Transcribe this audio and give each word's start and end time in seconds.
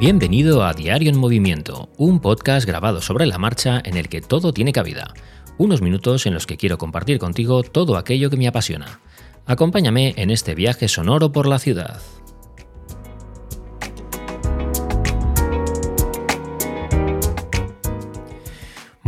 Bienvenido 0.00 0.62
a 0.62 0.74
Diario 0.74 1.10
en 1.10 1.18
Movimiento, 1.18 1.88
un 1.96 2.20
podcast 2.20 2.64
grabado 2.64 3.00
sobre 3.00 3.26
la 3.26 3.36
marcha 3.36 3.82
en 3.84 3.96
el 3.96 4.08
que 4.08 4.20
todo 4.20 4.52
tiene 4.52 4.72
cabida. 4.72 5.12
Unos 5.56 5.82
minutos 5.82 6.24
en 6.26 6.34
los 6.34 6.46
que 6.46 6.56
quiero 6.56 6.78
compartir 6.78 7.18
contigo 7.18 7.64
todo 7.64 7.96
aquello 7.96 8.30
que 8.30 8.36
me 8.36 8.46
apasiona. 8.46 9.00
Acompáñame 9.44 10.14
en 10.16 10.30
este 10.30 10.54
viaje 10.54 10.86
sonoro 10.86 11.32
por 11.32 11.48
la 11.48 11.58
ciudad. 11.58 12.00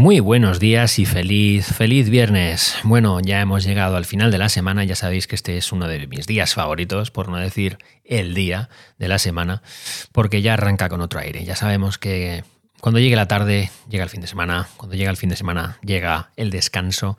Muy 0.01 0.19
buenos 0.19 0.61
días 0.61 0.99
y 0.99 1.05
feliz, 1.05 1.67
feliz 1.67 2.09
viernes. 2.09 2.75
Bueno, 2.85 3.21
ya 3.21 3.43
hemos 3.43 3.65
llegado 3.65 3.99
al 3.99 4.07
final 4.07 4.31
de 4.31 4.39
la 4.39 4.49
semana, 4.49 4.83
ya 4.83 4.97
sabéis 4.97 5.27
que 5.27 5.35
este 5.35 5.59
es 5.59 5.73
uno 5.73 5.89
de 5.89 6.07
mis 6.07 6.27
días 6.27 6.55
favoritos, 6.55 7.11
por 7.11 7.29
no 7.29 7.37
decir 7.37 7.77
el 8.07 8.33
día 8.33 8.71
de 8.97 9.09
la 9.09 9.19
semana, 9.19 9.61
porque 10.11 10.41
ya 10.41 10.55
arranca 10.55 10.89
con 10.89 11.03
otro 11.03 11.21
aire. 11.21 11.45
Ya 11.45 11.55
sabemos 11.55 11.99
que 11.99 12.45
cuando 12.81 12.99
llegue 12.99 13.15
la 13.15 13.29
tarde 13.29 13.71
llega 13.91 14.03
el 14.03 14.09
fin 14.09 14.23
de 14.23 14.27
semana, 14.27 14.69
cuando 14.79 14.97
llega 14.97 15.11
el 15.11 15.19
fin 15.19 15.29
de 15.29 15.37
semana 15.37 15.77
llega 15.83 16.31
el 16.37 16.49
descanso 16.49 17.19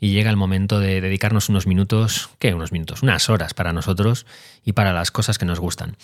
y 0.00 0.10
llega 0.10 0.30
el 0.30 0.36
momento 0.36 0.80
de 0.80 1.00
dedicarnos 1.00 1.50
unos 1.50 1.66
minutos, 1.66 2.30
¿qué? 2.38 2.54
Unos 2.54 2.72
minutos, 2.72 3.02
unas 3.02 3.28
horas 3.28 3.54
para 3.54 3.72
nosotros 3.72 4.26
y 4.64 4.72
para 4.72 4.92
las 4.92 5.10
cosas 5.10 5.38
que 5.38 5.44
nos 5.44 5.60
gustan. 5.60 5.96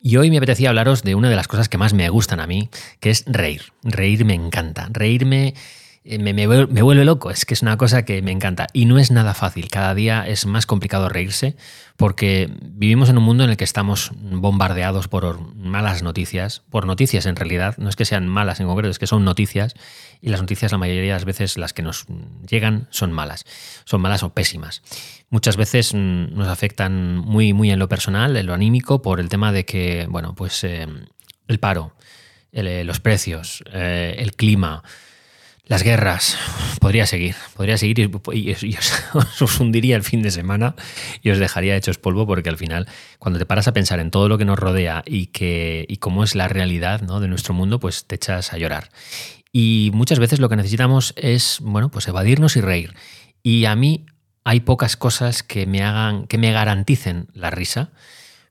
Y 0.00 0.16
hoy 0.16 0.30
me 0.30 0.36
apetecía 0.36 0.68
hablaros 0.68 1.02
de 1.02 1.14
una 1.14 1.30
de 1.30 1.36
las 1.36 1.48
cosas 1.48 1.68
que 1.68 1.78
más 1.78 1.94
me 1.94 2.08
gustan 2.10 2.40
a 2.40 2.46
mí, 2.46 2.68
que 3.00 3.10
es 3.10 3.24
reír. 3.26 3.72
Reír 3.82 4.24
me 4.24 4.34
encanta. 4.34 4.88
Reírme 4.92 5.54
eh, 6.10 6.18
me, 6.18 6.46
vuelve 6.46 7.04
loco, 7.04 7.30
es 7.30 7.44
que 7.44 7.52
es 7.52 7.60
una 7.60 7.76
cosa 7.76 8.06
que 8.06 8.22
me 8.22 8.32
encanta. 8.32 8.66
Y 8.72 8.86
no 8.86 8.98
es 8.98 9.10
nada 9.10 9.34
fácil, 9.34 9.68
cada 9.68 9.94
día 9.94 10.26
es 10.26 10.46
más 10.46 10.64
complicado 10.64 11.10
reírse 11.10 11.54
porque 11.98 12.50
vivimos 12.62 13.10
en 13.10 13.18
un 13.18 13.24
mundo 13.24 13.44
en 13.44 13.50
el 13.50 13.58
que 13.58 13.64
estamos 13.64 14.12
bombardeados 14.14 15.06
por 15.06 15.54
malas 15.54 16.02
noticias, 16.02 16.62
por 16.70 16.86
noticias 16.86 17.26
en 17.26 17.36
realidad, 17.36 17.76
no 17.76 17.90
es 17.90 17.96
que 17.96 18.06
sean 18.06 18.26
malas 18.26 18.58
en 18.58 18.68
concreto, 18.68 18.88
es 18.88 18.98
que 18.98 19.06
son 19.06 19.22
noticias 19.22 19.74
y 20.22 20.30
las 20.30 20.40
noticias 20.40 20.72
la 20.72 20.78
mayoría 20.78 21.02
de 21.02 21.08
las 21.08 21.26
veces 21.26 21.58
las 21.58 21.74
que 21.74 21.82
nos 21.82 22.06
llegan 22.48 22.88
son 22.88 23.12
malas, 23.12 23.44
son 23.84 24.00
malas 24.00 24.22
o 24.22 24.32
pésimas. 24.32 24.80
Muchas 25.28 25.58
veces 25.58 25.92
mm, 25.92 26.34
nos 26.34 26.48
afectan 26.48 27.18
muy, 27.18 27.52
muy 27.52 27.70
en 27.70 27.78
lo 27.78 27.90
personal, 27.90 28.34
en 28.34 28.46
lo 28.46 28.54
anímico, 28.54 29.02
por 29.02 29.20
el 29.20 29.28
tema 29.28 29.52
de 29.52 29.66
que, 29.66 30.06
bueno, 30.08 30.34
pues 30.34 30.64
eh, 30.64 30.86
el 31.48 31.58
paro, 31.58 31.92
eh, 32.50 32.82
los 32.84 32.98
precios, 32.98 33.62
el 33.70 34.34
clima, 34.34 34.82
las 35.68 35.82
guerras, 35.82 36.38
podría 36.80 37.06
seguir, 37.06 37.36
podría 37.54 37.76
seguir 37.76 38.00
y, 38.32 38.76
os, 39.42 39.60
hundiría 39.60 39.96
el 39.96 40.02
fin 40.02 40.22
de 40.22 40.30
semana 40.30 40.74
y 41.22 41.30
os 41.30 41.38
dejaría 41.38 41.76
hechos 41.76 41.98
polvo 41.98 42.26
porque 42.26 42.48
al 42.48 42.56
final 42.56 42.88
cuando 43.18 43.38
te 43.38 43.44
paras 43.44 43.68
a 43.68 43.74
pensar 43.74 44.00
en 44.00 44.10
todo 44.10 44.30
lo 44.30 44.38
que 44.38 44.46
nos 44.46 44.58
rodea 44.58 45.02
y, 45.04 45.26
que, 45.26 45.84
y 45.86 45.98
cómo 45.98 46.24
es 46.24 46.34
la 46.34 46.48
realidad 46.48 47.02
¿no? 47.02 47.20
de 47.20 47.28
nuestro 47.28 47.52
mundo, 47.52 47.78
pues 47.80 48.06
te 48.06 48.14
echas 48.14 48.54
a 48.54 48.58
llorar. 48.58 48.88
Y 49.52 49.90
muchas 49.92 50.18
veces 50.18 50.40
lo 50.40 50.48
que 50.48 50.56
necesitamos 50.56 51.12
es, 51.16 51.58
bueno, 51.62 51.90
pues 51.90 52.08
evadirnos 52.08 52.56
y 52.56 52.62
reír. 52.62 52.94
Y 53.42 53.66
a 53.66 53.76
mí 53.76 54.06
hay 54.44 54.60
pocas 54.60 54.96
cosas 54.96 55.42
que 55.42 55.66
me 55.66 55.82
hagan, 55.82 56.26
que 56.26 56.38
me 56.38 56.50
garanticen 56.50 57.28
la 57.34 57.50
risa, 57.50 57.90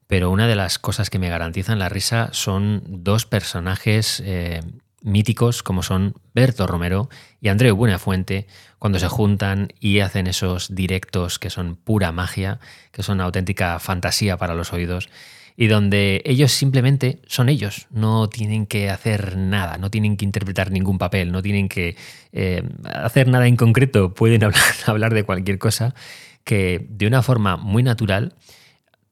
pero 0.05 0.29
una 0.29 0.47
de 0.47 0.55
las 0.55 0.77
cosas 0.77 1.09
que 1.09 1.17
me 1.17 1.29
garantizan 1.29 1.79
la 1.79 1.89
risa 1.89 2.29
son 2.31 2.83
dos 2.87 3.25
personajes 3.25 4.21
eh, 4.23 4.61
míticos 5.07 5.63
como 5.63 5.81
son 5.81 6.15
Berto 6.33 6.67
Romero 6.67 7.09
y 7.41 7.47
Andreu 7.47 7.75
Buenafuente 7.75 8.45
cuando 8.77 8.99
se 8.99 9.07
juntan 9.07 9.69
y 9.79 9.99
hacen 9.99 10.27
esos 10.27 10.75
directos 10.75 11.39
que 11.39 11.49
son 11.49 11.75
pura 11.75 12.11
magia, 12.11 12.59
que 12.91 13.03
son 13.03 13.21
auténtica 13.21 13.79
fantasía 13.79 14.37
para 14.37 14.53
los 14.53 14.73
oídos 14.73 15.09
y 15.55 15.67
donde 15.67 16.21
ellos 16.25 16.51
simplemente 16.51 17.19
son 17.25 17.49
ellos, 17.49 17.87
no 17.89 18.29
tienen 18.29 18.67
que 18.67 18.91
hacer 18.91 19.37
nada, 19.37 19.79
no 19.79 19.89
tienen 19.89 20.15
que 20.15 20.23
interpretar 20.23 20.69
ningún 20.69 20.99
papel, 20.99 21.31
no 21.31 21.41
tienen 21.41 21.67
que 21.67 21.95
eh, 22.31 22.63
hacer 22.85 23.27
nada 23.27 23.47
en 23.47 23.55
concreto, 23.55 24.13
pueden 24.13 24.43
hablar, 24.43 24.61
hablar 24.85 25.13
de 25.15 25.23
cualquier 25.23 25.57
cosa 25.57 25.95
que 26.43 26.85
de 26.89 27.07
una 27.07 27.23
forma 27.23 27.57
muy 27.57 27.81
natural 27.81 28.35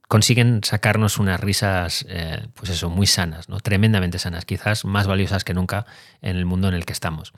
consiguen 0.07 0.61
sacarnos 0.63 1.17
unas 1.17 1.39
risas, 1.39 2.05
eh, 2.09 2.47
pues 2.53 2.69
eso, 2.69 2.89
muy 2.89 3.07
sanas, 3.07 3.49
¿no? 3.49 3.59
tremendamente 3.59 4.19
sanas, 4.19 4.45
quizás 4.45 4.85
más 4.85 5.07
valiosas 5.07 5.43
que 5.43 5.53
nunca 5.53 5.85
en 6.21 6.35
el 6.35 6.45
mundo 6.45 6.67
en 6.67 6.73
el 6.73 6.85
que 6.85 6.93
estamos. 6.93 7.33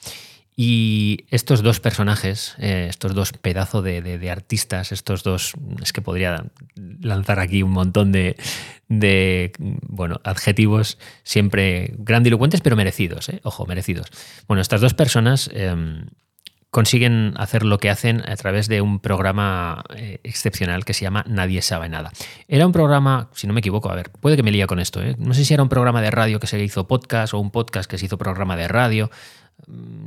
Y 0.60 1.26
estos 1.30 1.62
dos 1.62 1.80
personajes, 1.80 2.56
eh, 2.58 2.88
estos 2.90 3.14
dos 3.14 3.32
pedazos 3.32 3.84
de, 3.84 4.30
artistas, 4.32 4.92
estos 4.92 5.22
dos, 5.22 5.54
es 5.84 5.94
que 5.94 6.02
podría 6.02 6.46
lanzar 7.00 7.40
aquí 7.40 7.62
un 7.62 7.74
montón 7.74 8.12
de, 8.12 8.36
bueno, 9.88 10.20
adjetivos 10.24 10.98
siempre 11.22 11.94
grandilocuentes, 12.00 12.62
pero 12.62 12.76
merecidos, 12.76 13.30
¿eh? 13.30 13.40
ojo, 13.44 13.68
merecidos. 13.68 14.08
Bueno, 14.48 14.62
estas 14.62 14.82
dos 14.82 14.96
personas 14.96 15.48
em, 15.54 16.08
consiguen 16.72 17.34
hacer 17.38 17.64
lo 17.64 17.78
que 17.80 17.90
hacen 17.90 18.24
a 18.28 18.36
través 18.36 18.68
de 18.68 18.82
un 18.82 19.00
programa 19.00 19.84
eh, 19.96 20.20
excepcional 20.24 20.86
que 20.86 20.94
se 20.94 21.04
llama 21.04 21.24
Nadie 21.28 21.62
sabe 21.62 21.90
nada. 21.90 22.12
Era 22.48 22.66
un 22.66 22.72
programa, 22.72 23.30
si 23.34 23.48
no 23.48 23.54
me 23.54 23.60
equivoco, 23.60 23.90
a 23.90 23.96
ver, 23.96 24.12
puede 24.12 24.36
que 24.36 24.44
me 24.44 24.52
lía 24.52 24.68
con 24.68 24.80
esto, 24.80 25.02
¿eh? 25.02 25.16
no 25.18 25.34
sé 25.34 25.46
si 25.46 25.54
era 25.54 25.64
un 25.64 25.70
programa 25.70 26.02
de 26.02 26.12
radio 26.12 26.40
que 26.40 26.48
se 26.48 26.62
hizo 26.64 26.88
podcast 26.88 27.34
o 27.34 27.40
un 27.40 27.52
podcast 27.52 27.90
que 27.90 27.98
se 27.98 28.06
hizo 28.06 28.18
programa 28.18 28.56
de 28.56 28.68
radio. 28.68 29.10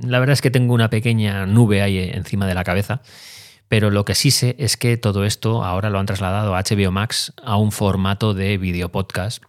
La 0.03 0.21
verdad 0.21 0.35
es 0.35 0.43
que 0.43 0.51
tengo 0.51 0.75
una 0.75 0.91
pequeña 0.91 1.47
nube 1.47 1.83
ahí 1.83 1.99
encima 1.99 2.47
de 2.47 2.55
la 2.55 2.65
cabeza. 2.65 3.03
Pero 3.69 3.91
lo 3.91 4.05
que 4.05 4.17
sí 4.17 4.33
sé 4.33 4.57
es 4.59 4.77
que 4.77 4.97
todo 4.97 5.25
esto 5.25 5.63
ahora 5.63 5.91
lo 5.91 6.01
han 6.01 6.07
trasladado 6.07 6.57
a 6.57 6.63
HBO 6.63 6.91
Max 6.91 7.33
a 7.41 7.57
un 7.57 7.71
formato 7.71 8.35
de 8.35 8.59
video 8.59 8.89
podcast 8.89 9.45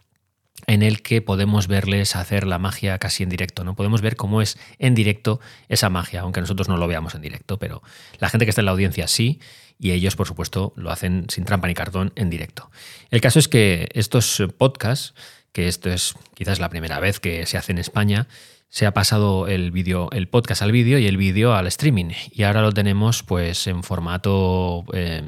en 0.66 0.82
el 0.82 1.02
que 1.02 1.22
podemos 1.22 1.66
verles 1.66 2.16
hacer 2.16 2.46
la 2.46 2.58
magia 2.58 2.98
casi 2.98 3.22
en 3.22 3.28
directo, 3.28 3.64
¿no? 3.64 3.74
Podemos 3.74 4.00
ver 4.00 4.16
cómo 4.16 4.42
es 4.42 4.58
en 4.78 4.94
directo 4.94 5.40
esa 5.68 5.90
magia, 5.90 6.20
aunque 6.20 6.40
nosotros 6.40 6.68
no 6.68 6.76
lo 6.76 6.86
veamos 6.86 7.14
en 7.14 7.22
directo, 7.22 7.58
pero 7.58 7.82
la 8.18 8.28
gente 8.28 8.46
que 8.46 8.50
está 8.50 8.60
en 8.60 8.66
la 8.66 8.72
audiencia 8.72 9.08
sí, 9.08 9.40
y 9.78 9.90
ellos, 9.90 10.14
por 10.14 10.28
supuesto, 10.28 10.72
lo 10.76 10.90
hacen 10.92 11.26
sin 11.28 11.44
trampa 11.44 11.66
ni 11.66 11.74
cartón 11.74 12.12
en 12.14 12.30
directo. 12.30 12.70
El 13.10 13.20
caso 13.20 13.38
es 13.40 13.48
que 13.48 13.88
estos 13.94 14.42
podcasts, 14.56 15.14
que 15.52 15.66
esto 15.66 15.90
es 15.90 16.14
quizás 16.34 16.60
la 16.60 16.68
primera 16.68 17.00
vez 17.00 17.18
que 17.18 17.46
se 17.46 17.58
hace 17.58 17.72
en 17.72 17.78
España, 17.78 18.28
se 18.68 18.86
ha 18.86 18.94
pasado 18.94 19.48
el 19.48 19.70
vídeo, 19.70 20.08
el 20.12 20.28
podcast 20.28 20.62
al 20.62 20.72
vídeo 20.72 20.98
y 20.98 21.06
el 21.06 21.16
vídeo 21.16 21.54
al 21.54 21.66
streaming. 21.66 22.12
Y 22.30 22.44
ahora 22.44 22.62
lo 22.62 22.72
tenemos 22.72 23.22
pues 23.22 23.66
en 23.66 23.82
formato 23.82 24.84
eh, 24.94 25.22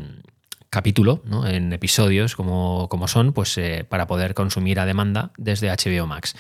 capítulo, 0.75 1.23
en 1.47 1.73
episodios 1.73 2.35
como, 2.35 2.89
como 2.89 3.07
son, 3.07 3.33
pues 3.33 3.57
eh, 3.59 3.87
para 3.89 4.09
poder 4.09 4.35
consumir 4.35 4.81
a 4.81 4.87
demanda 4.87 5.31
desde 5.39 5.71
HBO 5.71 6.09
Max. 6.09 6.35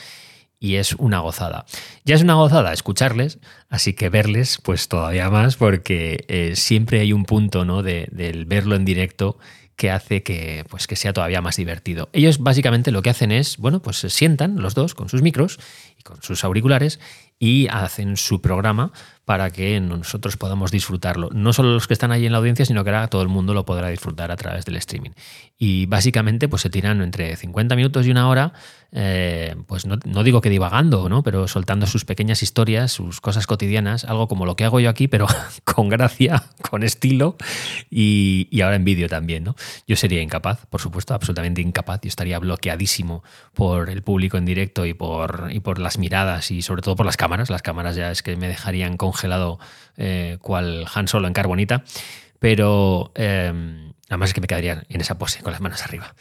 Y 0.58 0.74
es 0.74 0.94
una 0.94 1.20
gozada. 1.20 1.66
Ya 2.04 2.16
es 2.16 2.22
una 2.22 2.34
gozada 2.34 2.72
escucharles, 2.72 3.38
así 3.68 3.92
que 3.92 4.08
verles, 4.08 4.58
pues 4.60 4.88
todavía 4.88 5.30
más, 5.30 5.54
porque 5.54 6.24
eh, 6.26 6.56
siempre 6.56 6.98
hay 6.98 7.12
un 7.12 7.26
punto 7.26 7.64
¿no? 7.64 7.84
de, 7.84 8.08
del 8.10 8.44
verlo 8.44 8.74
en 8.74 8.84
directo 8.84 9.38
que 9.76 9.92
hace 9.92 10.24
que, 10.24 10.64
pues, 10.68 10.88
que 10.88 10.96
sea 10.96 11.12
todavía 11.12 11.40
más 11.40 11.56
divertido. 11.56 12.08
Ellos 12.12 12.38
básicamente 12.38 12.90
lo 12.90 13.02
que 13.02 13.10
hacen 13.10 13.30
es, 13.30 13.56
bueno, 13.58 13.82
pues 13.82 13.98
se 13.98 14.10
sientan 14.10 14.60
los 14.60 14.74
dos 14.74 14.94
con 14.94 15.08
sus 15.08 15.22
micros 15.22 15.60
y 15.96 16.02
con 16.02 16.22
sus 16.22 16.42
auriculares 16.42 16.98
y 17.38 17.68
hacen 17.68 18.16
su 18.16 18.40
programa 18.40 18.92
para 19.24 19.50
que 19.50 19.80
nosotros 19.80 20.36
podamos 20.36 20.70
disfrutarlo. 20.70 21.30
No 21.32 21.52
solo 21.52 21.72
los 21.72 21.86
que 21.86 21.94
están 21.94 22.12
allí 22.12 22.26
en 22.26 22.32
la 22.32 22.38
audiencia, 22.38 22.66
sino 22.66 22.84
que 22.84 22.90
ahora 22.90 23.08
todo 23.08 23.22
el 23.22 23.28
mundo 23.28 23.54
lo 23.54 23.64
podrá 23.64 23.88
disfrutar 23.88 24.30
a 24.30 24.36
través 24.36 24.64
del 24.64 24.76
streaming. 24.76 25.10
Y 25.58 25.86
básicamente 25.86 26.48
pues 26.48 26.62
se 26.62 26.70
tiran 26.70 27.00
entre 27.00 27.34
50 27.36 27.74
minutos 27.76 28.06
y 28.06 28.10
una 28.10 28.28
hora, 28.28 28.52
eh, 28.92 29.56
pues 29.66 29.86
no, 29.86 29.96
digo 29.96 30.40
que 30.40 30.50
divagando, 30.50 31.08
¿no? 31.08 31.22
pero 31.22 31.48
soltando 31.48 31.86
sus 31.86 32.04
pequeñas 32.04 32.42
historias, 32.42 32.92
sus 32.92 33.20
cosas 33.20 33.46
cotidianas, 33.46 34.04
algo 34.04 34.28
como 34.28 34.44
lo 34.44 34.56
que 34.56 34.64
hago 34.64 34.78
yo 34.78 34.90
aquí, 34.90 35.08
pero 35.08 35.26
con 35.64 35.88
gracia, 35.88 36.44
con 36.70 36.82
estilo 36.82 37.36
y, 37.90 38.48
y 38.50 38.60
ahora 38.60 38.76
en 38.76 38.84
vídeo 38.84 39.08
también. 39.08 39.44
¿no? 39.44 39.56
Yo 39.86 39.96
sería 39.96 40.20
incapaz, 40.20 40.66
por 40.66 40.80
supuesto, 40.82 41.14
absolutamente 41.14 41.62
incapaz. 41.62 42.00
Yo 42.02 42.08
estaría 42.08 42.38
bloqueadísimo 42.38 43.24
por 43.54 43.88
el 43.88 44.02
público 44.02 44.36
en 44.36 44.44
directo 44.44 44.84
y 44.84 44.92
por, 44.92 45.48
y 45.50 45.60
por 45.60 45.78
las 45.78 45.98
miradas 45.98 46.50
y 46.50 46.60
sobre 46.60 46.82
todo 46.82 46.94
por 46.94 47.06
las 47.06 47.16
cámaras. 47.16 47.48
Las 47.48 47.62
cámaras 47.62 47.96
ya 47.96 48.10
es 48.10 48.22
que 48.22 48.36
me 48.36 48.48
dejarían 48.48 48.96
con 48.96 49.13
congelado 49.14 49.58
eh, 49.96 50.38
cual 50.40 50.86
Han 50.92 51.06
Solo 51.06 51.28
en 51.28 51.34
carbonita, 51.34 51.84
pero 52.40 53.12
eh, 53.14 53.52
además 54.08 54.30
es 54.30 54.34
que 54.34 54.40
me 54.40 54.48
quedaría 54.48 54.82
en 54.88 55.00
esa 55.00 55.18
pose 55.18 55.40
con 55.42 55.52
las 55.52 55.60
manos 55.60 55.82
arriba. 55.82 56.14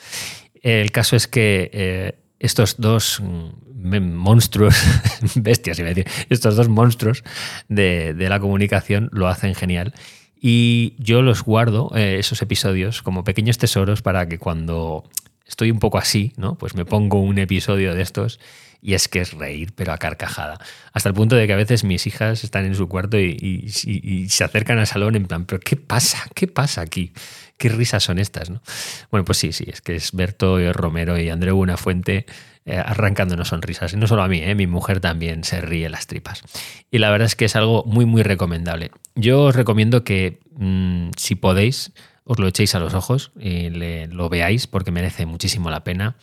El 0.61 0.91
caso 0.91 1.15
es 1.15 1.27
que 1.27 1.71
eh, 1.73 2.19
estos 2.39 2.75
dos 2.77 3.19
mm, 3.19 4.13
monstruos, 4.13 4.75
bestias, 5.35 5.79
iba 5.79 5.87
a 5.89 5.93
decir, 5.93 6.07
estos 6.29 6.55
dos 6.55 6.69
monstruos 6.69 7.23
de, 7.67 8.15
la 8.15 8.39
comunicación 8.39 9.09
lo 9.11 9.27
hacen 9.27 9.55
genial. 9.55 9.93
Y 10.39 10.95
yo 10.99 11.21
los 11.21 11.43
guardo, 11.43 11.89
esos 11.95 12.41
episodios, 12.41 13.01
como 13.01 13.23
pequeños 13.23 13.57
tesoros 13.57 14.01
para 14.01 14.27
que 14.27 14.39
cuando 14.39 15.05
estoy 15.45 15.71
un 15.71 15.79
poco 15.79 15.97
así, 15.97 16.33
¿no? 16.37 16.55
Pues 16.55 16.75
me 16.75 16.85
pongo 16.85 17.19
un 17.19 17.37
episodio 17.37 17.93
de 17.93 18.01
estos 18.01 18.39
y 18.81 18.95
es 18.95 19.07
que 19.07 19.21
es 19.21 19.33
reír, 19.33 19.71
pero 19.75 19.93
a 19.93 19.97
carcajada. 19.97 20.57
Hasta 20.91 21.09
el 21.09 21.15
punto 21.15 21.35
de 21.37 21.47
que 21.47 21.53
a 21.53 21.57
veces 21.57 21.85
mis 21.85 22.05
hijas 22.05 22.43
están 22.43 22.65
en 22.65 22.75
su 22.75 22.89
cuarto 22.89 23.17
y, 23.17 23.69
se 23.69 24.43
acercan 24.43 24.77
al 24.77 24.87
salón 24.87 25.15
en 25.15 25.25
plan, 25.25 25.45
pero 25.45 25.61
¿qué 25.61 25.77
pasa? 25.77 26.25
¿Qué 26.35 26.47
pasa 26.47 26.81
aquí? 26.81 27.13
¿Qué 27.57 27.69
risas 27.69 28.03
son 28.03 28.19
estas? 28.19 28.49
¿no? 28.49 28.61
Bueno, 29.09 29.23
pues 29.23 29.37
sí, 29.37 29.53
sí, 29.53 29.65
es 29.67 29.81
que 29.81 29.95
es 29.95 30.11
Berto 30.11 30.57
Romero 30.73 31.17
y 31.17 31.29
Andreu 31.29 31.55
Buenafuente 31.55 32.25
eh, 32.65 32.77
arrancándonos 32.77 33.49
sonrisas. 33.49 33.93
Y 33.93 33.97
no 33.97 34.07
solo 34.07 34.23
a 34.23 34.29
mí, 34.29 34.39
¿eh? 34.39 34.55
mi 34.55 34.67
mujer 34.67 35.01
también 35.01 35.43
se 35.43 35.59
ríe 35.59 35.89
las 35.89 36.07
tripas. 36.07 36.43
Y 36.91 36.97
la 36.97 37.09
verdad 37.09 37.25
es 37.25 37.35
que 37.35 37.45
es 37.45 37.57
algo 37.57 37.83
muy, 37.85 38.05
muy 38.05 38.23
recomendable. 38.23 38.91
Yo 39.15 39.43
os 39.43 39.55
recomiendo 39.55 40.05
que 40.05 40.39
mm, 40.55 41.09
si 41.17 41.35
podéis, 41.35 41.91
os 42.25 42.39
lo 42.39 42.47
echéis 42.47 42.75
a 42.75 42.79
los 42.79 42.93
ojos 42.93 43.31
y 43.39 43.69
lo 43.69 44.29
veáis 44.29 44.67
porque 44.67 44.91
merece 44.91 45.25
muchísimo 45.25 45.69
la 45.69 45.83
pena. 45.83 46.15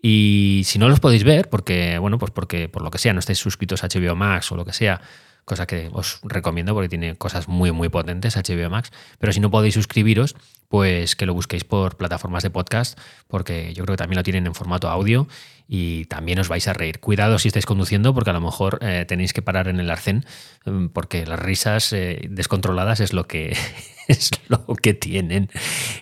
Y 0.00 0.62
si 0.64 0.78
no 0.78 0.88
los 0.88 1.00
podéis 1.00 1.24
ver, 1.24 1.48
porque, 1.48 1.98
bueno, 1.98 2.18
pues 2.18 2.30
porque 2.30 2.68
por 2.68 2.82
lo 2.82 2.90
que 2.90 2.98
sea 2.98 3.12
no 3.12 3.18
estáis 3.18 3.38
suscritos 3.38 3.82
a 3.82 3.88
HBO 3.88 4.14
Max 4.14 4.52
o 4.52 4.56
lo 4.56 4.64
que 4.64 4.72
sea, 4.72 5.00
cosa 5.44 5.66
que 5.66 5.90
os 5.92 6.20
recomiendo 6.22 6.74
porque 6.74 6.88
tiene 6.88 7.16
cosas 7.16 7.48
muy, 7.48 7.72
muy 7.72 7.88
potentes 7.88 8.36
HBO 8.36 8.70
Max. 8.70 8.92
Pero 9.18 9.32
si 9.32 9.40
no 9.40 9.50
podéis 9.50 9.74
suscribiros, 9.74 10.36
pues 10.68 11.16
que 11.16 11.26
lo 11.26 11.34
busquéis 11.34 11.64
por 11.64 11.96
plataformas 11.96 12.42
de 12.42 12.50
podcast, 12.50 12.98
porque 13.26 13.72
yo 13.74 13.84
creo 13.84 13.94
que 13.94 14.02
también 14.02 14.18
lo 14.18 14.22
tienen 14.22 14.46
en 14.46 14.54
formato 14.54 14.88
audio 14.88 15.26
y 15.66 16.04
también 16.06 16.38
os 16.38 16.48
vais 16.48 16.68
a 16.68 16.72
reír. 16.72 17.00
Cuidado 17.00 17.38
si 17.38 17.48
estáis 17.48 17.66
conduciendo, 17.66 18.14
porque 18.14 18.30
a 18.30 18.34
lo 18.34 18.40
mejor 18.40 18.78
eh, 18.82 19.04
tenéis 19.06 19.32
que 19.32 19.42
parar 19.42 19.68
en 19.68 19.80
el 19.80 19.90
arcén, 19.90 20.24
mm, 20.64 20.86
porque 20.88 21.26
las 21.26 21.38
risas 21.38 21.92
eh, 21.92 22.26
descontroladas 22.30 23.00
es 23.00 23.12
lo 23.12 23.26
que 23.26 23.56
es 24.08 24.30
lo 24.48 24.64
que 24.76 24.94
tienen, 24.94 25.50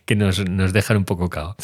que 0.05 0.17
nos, 0.17 0.49
nos 0.49 0.73
dejan 0.73 0.99
un 0.99 1.05
poco 1.05 1.31
cao. 1.31 1.57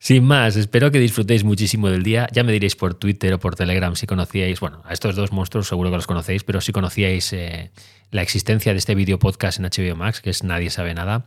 Sin 0.00 0.24
más, 0.24 0.54
espero 0.56 0.92
que 0.92 1.00
disfrutéis 1.00 1.42
muchísimo 1.42 1.90
del 1.90 2.04
día. 2.04 2.28
Ya 2.32 2.44
me 2.44 2.52
diréis 2.52 2.76
por 2.76 2.94
Twitter 2.94 3.34
o 3.34 3.40
por 3.40 3.56
Telegram 3.56 3.96
si 3.96 4.06
conocíais, 4.06 4.60
bueno, 4.60 4.80
a 4.84 4.92
estos 4.92 5.16
dos 5.16 5.32
monstruos 5.32 5.66
seguro 5.66 5.90
que 5.90 5.96
los 5.96 6.06
conocéis, 6.06 6.44
pero 6.44 6.60
si 6.60 6.70
conocíais 6.72 7.32
eh, 7.32 7.72
la 8.12 8.22
existencia 8.22 8.72
de 8.72 8.78
este 8.78 8.94
video 8.94 9.18
podcast 9.18 9.58
en 9.58 9.64
HBO 9.64 9.96
Max, 9.96 10.20
que 10.20 10.30
es 10.30 10.44
Nadie 10.44 10.70
sabe 10.70 10.94
nada. 10.94 11.26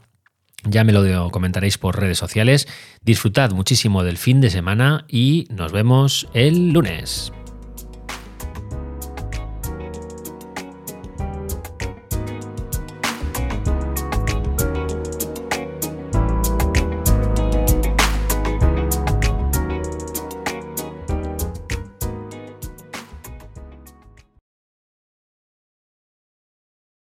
Ya 0.63 0.83
me 0.83 0.93
lo 0.93 1.31
comentaréis 1.31 1.77
por 1.77 1.99
redes 1.99 2.17
sociales. 2.17 2.67
Disfrutad 3.03 3.51
muchísimo 3.51 4.03
del 4.03 4.17
fin 4.17 4.41
de 4.41 4.49
semana 4.49 5.05
y 5.07 5.47
nos 5.49 5.71
vemos 5.71 6.27
el 6.33 6.71
lunes. 6.71 7.31